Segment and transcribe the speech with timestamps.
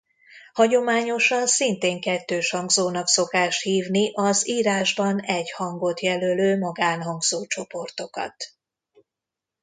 [0.53, 8.35] Hagyományosan szintén kettőshangzónak szokás hívni az írásban egy hangot jelölő magánhangzó-csoportokat.